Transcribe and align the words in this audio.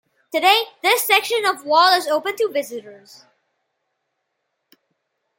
Today, 0.33 0.63
this 0.81 1.03
section 1.05 1.45
of 1.45 1.63
wall 1.63 1.93
is 1.95 2.07
open 2.07 2.35
to 2.37 2.49
visitors. 2.51 3.25